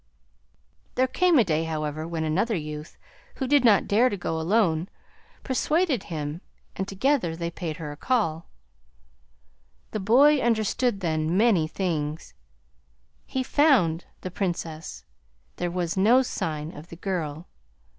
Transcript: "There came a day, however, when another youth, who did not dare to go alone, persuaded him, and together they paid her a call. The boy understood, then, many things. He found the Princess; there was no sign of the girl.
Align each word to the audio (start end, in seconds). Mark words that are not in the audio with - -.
"There 0.95 1.05
came 1.05 1.37
a 1.37 1.43
day, 1.43 1.65
however, 1.65 2.07
when 2.07 2.23
another 2.23 2.55
youth, 2.55 2.97
who 3.35 3.45
did 3.45 3.63
not 3.63 3.87
dare 3.87 4.09
to 4.09 4.17
go 4.17 4.39
alone, 4.41 4.89
persuaded 5.43 6.05
him, 6.05 6.41
and 6.75 6.87
together 6.87 7.35
they 7.35 7.51
paid 7.51 7.77
her 7.77 7.91
a 7.91 7.97
call. 7.97 8.47
The 9.91 9.99
boy 9.99 10.39
understood, 10.41 11.01
then, 11.01 11.37
many 11.37 11.67
things. 11.67 12.33
He 13.27 13.43
found 13.43 14.05
the 14.21 14.31
Princess; 14.31 15.05
there 15.57 15.69
was 15.69 15.95
no 15.95 16.23
sign 16.23 16.75
of 16.75 16.87
the 16.87 16.95
girl. 16.97 17.47